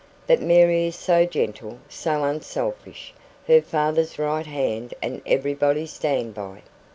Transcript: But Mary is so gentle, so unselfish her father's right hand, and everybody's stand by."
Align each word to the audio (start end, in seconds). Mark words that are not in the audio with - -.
But 0.25 0.41
Mary 0.41 0.87
is 0.87 0.95
so 0.95 1.25
gentle, 1.25 1.77
so 1.87 2.23
unselfish 2.23 3.13
her 3.47 3.61
father's 3.61 4.17
right 4.17 4.47
hand, 4.47 4.95
and 4.99 5.21
everybody's 5.27 5.91
stand 5.91 6.33
by." 6.33 6.63